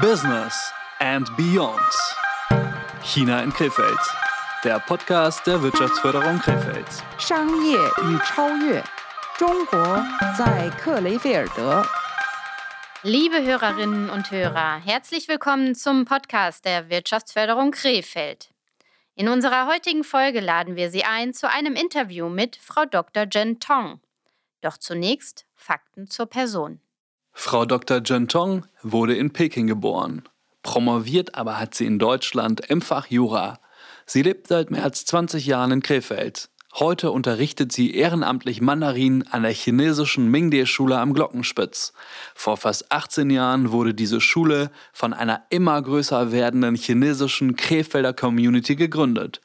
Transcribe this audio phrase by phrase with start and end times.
[0.00, 1.80] Business and Beyond.
[3.02, 3.98] China in Krefeld.
[4.64, 6.86] Der Podcast der Wirtschaftsförderung Krefeld.
[7.18, 8.82] 商业与超越，
[9.36, 9.78] 中国
[10.36, 11.84] 在克雷菲尔德。
[13.02, 18.50] Liebe Hörerinnen und Hörer, herzlich willkommen zum Podcast der Wirtschaftsförderung Krefeld.
[19.14, 23.26] In unserer heutigen Folge laden wir Sie ein zu einem Interview mit Frau Dr.
[23.30, 24.00] Jen Tong.
[24.60, 26.80] Doch zunächst Fakten zur Person.
[27.43, 28.03] Frau Dr.
[28.05, 30.21] Jen Tong wurde in Peking geboren.
[30.61, 33.59] Promoviert aber hat sie in Deutschland im Fach Jura.
[34.05, 36.49] Sie lebt seit mehr als 20 Jahren in Krefeld.
[36.75, 41.93] Heute unterrichtet sie ehrenamtlich Mandarin an der chinesischen Mingde-Schule am Glockenspitz.
[42.35, 48.75] Vor fast 18 Jahren wurde diese Schule von einer immer größer werdenden chinesischen Krefelder Community
[48.75, 49.41] gegründet.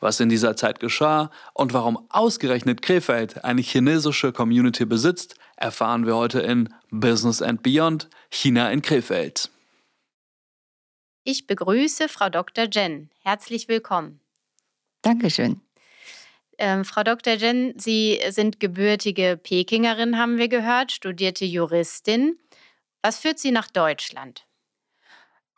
[0.00, 6.16] Was in dieser Zeit geschah und warum ausgerechnet Krefeld eine chinesische Community besitzt, erfahren wir
[6.16, 9.50] heute in Business and Beyond China in Krefeld.
[11.24, 12.66] Ich begrüße Frau Dr.
[12.70, 13.10] Jen.
[13.22, 14.20] Herzlich willkommen.
[15.02, 15.60] Dankeschön.
[16.58, 17.34] Ähm, Frau Dr.
[17.34, 22.38] Jen, Sie sind gebürtige Pekingerin, haben wir gehört, studierte Juristin.
[23.02, 24.46] Was führt Sie nach Deutschland?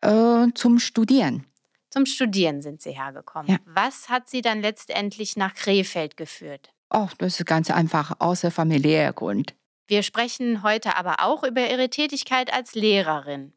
[0.01, 1.47] Äh, zum Studieren.
[1.91, 3.51] Zum Studieren sind Sie hergekommen.
[3.51, 3.59] Ja.
[3.65, 6.71] Was hat Sie dann letztendlich nach Krefeld geführt?
[6.91, 9.55] Oh, das ist ganz einfach, außer familiärer Grund.
[9.89, 13.55] Wir sprechen heute aber auch über Ihre Tätigkeit als Lehrerin.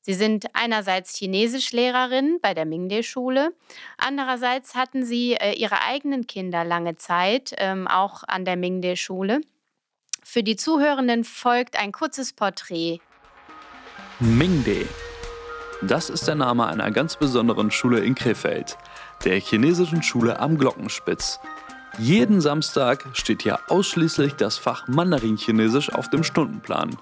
[0.00, 3.52] Sie sind einerseits Chinesischlehrerin bei der Mingde-Schule,
[3.98, 9.42] andererseits hatten Sie äh, Ihre eigenen Kinder lange Zeit, ähm, auch an der Mingde-Schule.
[10.22, 13.00] Für die Zuhörenden folgt ein kurzes Porträt.
[14.20, 14.88] Mingde.
[15.82, 18.78] Das ist der Name einer ganz besonderen Schule in Krefeld,
[19.26, 21.40] der chinesischen Schule am Glockenspitz.
[21.98, 26.96] Jeden Samstag steht hier ausschließlich das Fach Mandarin-Chinesisch auf dem Stundenplan.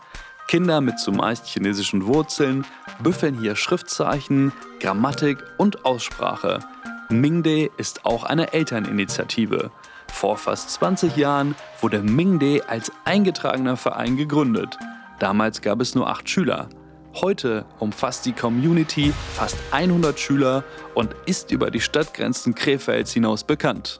[0.48, 2.66] Kinder mit zumeist chinesischen Wurzeln
[3.02, 6.60] büffeln hier Schriftzeichen, Grammatik und Aussprache.
[7.08, 9.70] Mingde ist auch eine Elterninitiative.
[10.12, 14.76] Vor fast 20 Jahren wurde Mingde als eingetragener Verein gegründet.
[15.18, 16.68] Damals gab es nur acht Schüler.
[17.14, 20.64] Heute umfasst die Community fast 100 Schüler
[20.94, 23.98] und ist über die Stadtgrenzen Krefelds hinaus bekannt.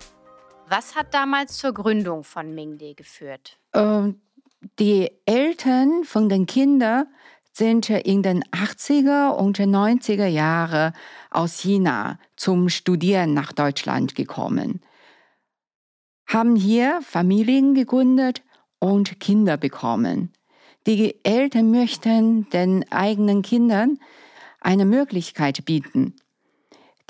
[0.73, 3.59] Was hat damals zur Gründung von Mingde geführt?
[3.73, 4.15] Äh,
[4.79, 7.09] die Eltern von den Kindern
[7.53, 10.95] sind in den 80er und 90er Jahren
[11.31, 14.81] aus China zum Studieren nach Deutschland gekommen,
[16.27, 18.43] haben hier Familien gegründet
[18.79, 20.33] und Kinder bekommen.
[20.87, 23.99] Die Eltern möchten den eigenen Kindern
[24.59, 26.17] eine Möglichkeit bieten,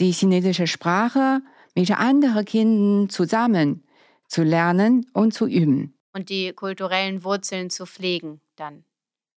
[0.01, 1.43] die chinesische Sprache
[1.75, 3.85] mit anderen Kindern zusammen
[4.29, 5.95] zu lernen und zu üben.
[6.13, 8.85] Und die kulturellen Wurzeln zu pflegen dann.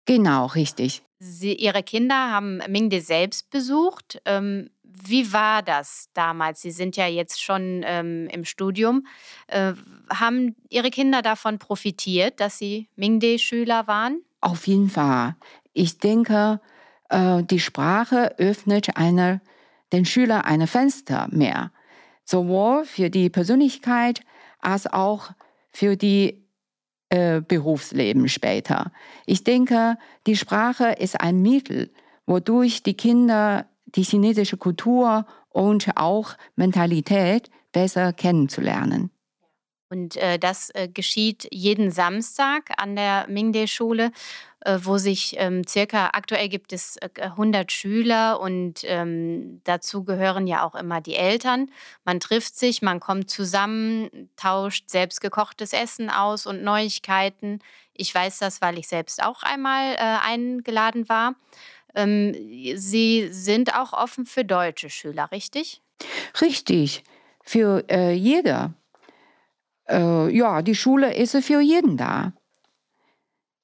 [0.06, 1.03] Genau, richtig.
[1.19, 4.21] Sie, Ihre Kinder haben Mingde selbst besucht.
[4.25, 6.61] Ähm, wie war das damals?
[6.61, 9.06] Sie sind ja jetzt schon ähm, im Studium.
[9.47, 9.73] Äh,
[10.11, 14.23] haben Ihre Kinder davon profitiert, dass Sie Mingde-Schüler waren?
[14.41, 15.37] Auf jeden Fall.
[15.73, 16.61] Ich denke,
[17.09, 19.41] äh, die Sprache öffnet eine,
[19.93, 21.73] den Schüler ein Fenster mehr.
[22.25, 24.21] Sowohl für die Persönlichkeit
[24.61, 25.31] als auch
[25.71, 26.45] für die
[27.11, 28.93] äh, Berufsleben später.
[29.27, 31.93] Ich denke, die Sprache ist ein Mittel,
[32.27, 39.11] wodurch die Kinder die chinesische Kultur und auch Mentalität besser kennenzulernen.
[39.91, 44.12] Und äh, das äh, geschieht jeden Samstag an der Mingde-Schule,
[44.61, 50.47] äh, wo sich ähm, circa, aktuell gibt es äh, 100 Schüler und ähm, dazu gehören
[50.47, 51.71] ja auch immer die Eltern.
[52.05, 57.61] Man trifft sich, man kommt zusammen, tauscht selbstgekochtes Essen aus und Neuigkeiten.
[57.93, 61.34] Ich weiß das, weil ich selbst auch einmal äh, eingeladen war.
[61.94, 62.34] Ähm,
[62.77, 65.83] Sie sind auch offen für deutsche Schüler, richtig?
[66.41, 67.05] Richtig,
[67.43, 68.75] für äh, jeder.
[69.89, 72.32] Äh, ja, die Schule ist für jeden da.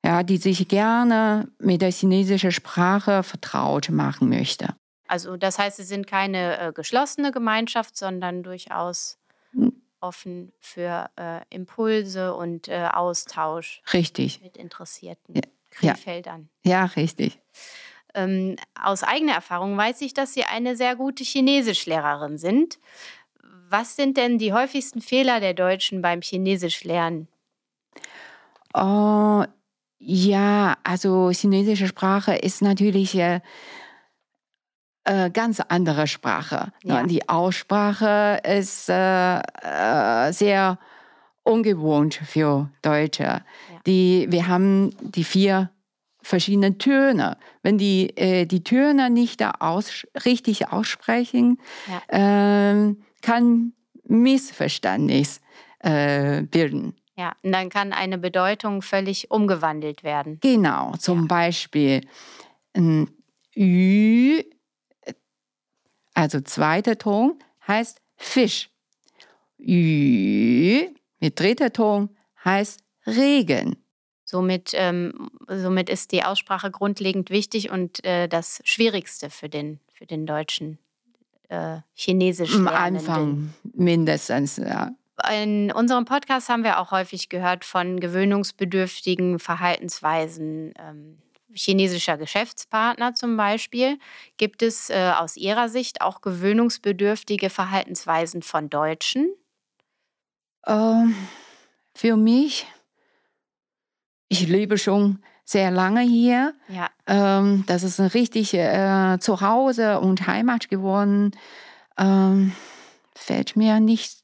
[0.04, 4.74] Ja, die sich gerne mit der chinesischen Sprache vertraut machen möchte.
[5.06, 9.18] Also das heißt, Sie sind keine äh, geschlossene Gemeinschaft, sondern durchaus
[9.52, 9.72] Hm.
[10.00, 14.40] offen für äh, Impulse und äh, Austausch Richtig.
[14.40, 15.42] mit interessierten Ja,
[15.80, 15.92] ja.
[15.94, 16.48] Krefeldern.
[16.62, 17.40] Ja, richtig.
[18.14, 22.78] Ähm, aus eigener Erfahrung weiß ich, dass Sie eine sehr gute Chinesischlehrerin sind.
[23.70, 27.28] Was sind denn die häufigsten Fehler der Deutschen beim Chinesischlernen?
[28.74, 29.44] Oh,
[29.98, 33.40] ja, also chinesische Sprache ist natürlich äh,
[35.04, 36.72] äh, ganz andere Sprache.
[36.82, 37.04] Ja.
[37.04, 40.78] Die Aussprache ist äh, sehr
[41.44, 43.44] ungewohnt für Deutsche.
[43.86, 45.70] Die, wir haben die vier
[46.22, 47.36] verschiedene Töne.
[47.62, 51.60] Wenn die äh, die Töne nicht aus, richtig aussprechen,
[52.08, 52.72] ja.
[52.80, 53.72] äh, kann
[54.04, 55.40] Missverständnis
[55.80, 56.96] äh, bilden.
[57.16, 60.38] Ja, und dann kann eine Bedeutung völlig umgewandelt werden.
[60.40, 61.26] Genau, zum ja.
[61.26, 62.00] Beispiel
[63.56, 64.42] Ü,
[66.14, 68.70] also zweiter Ton, heißt Fisch.
[69.58, 70.88] Ü
[71.18, 73.76] mit dritter Ton heißt Regen.
[74.24, 80.06] Somit, ähm, somit ist die Aussprache grundlegend wichtig und äh, das Schwierigste für den, für
[80.06, 80.78] den deutschen
[81.50, 84.92] äh, Chinesisch Am Anfang mindestens, ja.
[85.30, 91.18] In unserem Podcast haben wir auch häufig gehört von gewöhnungsbedürftigen Verhaltensweisen ähm,
[91.52, 93.98] chinesischer Geschäftspartner zum Beispiel.
[94.38, 99.34] Gibt es äh, aus Ihrer Sicht auch gewöhnungsbedürftige Verhaltensweisen von Deutschen?
[100.66, 101.14] Ähm,
[101.94, 102.66] für mich,
[104.28, 106.54] ich lebe schon sehr lange hier.
[106.68, 106.90] Ja.
[107.06, 111.32] Ähm, das ist ein richtig äh, Zuhause und Heimat geworden.
[111.98, 112.52] Ähm,
[113.14, 114.20] fällt mir nicht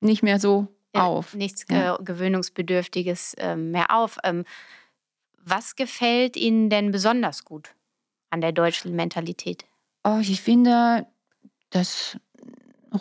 [0.00, 1.32] nicht mehr so ja, auf.
[1.34, 1.96] Nichts ja.
[1.96, 4.18] Gewöhnungsbedürftiges äh, mehr auf.
[4.24, 4.44] Ähm,
[5.38, 7.74] was gefällt Ihnen denn besonders gut
[8.28, 9.64] an der deutschen Mentalität?
[10.04, 11.06] Oh, ich finde
[11.70, 12.18] das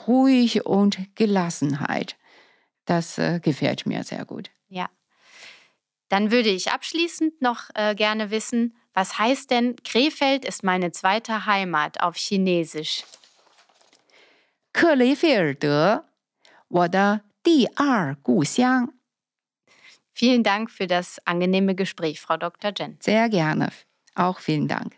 [0.08, 2.16] ruhig und Gelassenheit.
[2.86, 4.50] Das äh, gefällt mir sehr gut.
[4.70, 4.90] Ja.
[6.13, 11.47] Dann würde ich abschließend noch äh, gerne wissen, was heißt denn Krefeld ist meine zweite
[11.47, 13.05] Heimat auf Chinesisch?
[14.73, 16.05] 克雷菲尔德
[16.69, 18.95] 我的第二故乡。
[20.13, 22.73] Vielen Dank für das angenehme Gespräch, Frau Dr.
[22.77, 22.99] Jen.
[23.01, 23.71] Sehr gerne.
[24.15, 24.97] Auch vielen Dank.